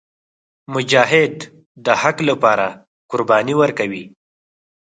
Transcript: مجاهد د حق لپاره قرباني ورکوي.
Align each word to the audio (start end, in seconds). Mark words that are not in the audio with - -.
مجاهد 0.73 1.35
د 1.85 1.87
حق 2.01 2.17
لپاره 2.29 2.67
قرباني 3.11 3.53
ورکوي. 3.61 4.03